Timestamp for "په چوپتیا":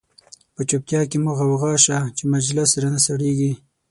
0.53-1.01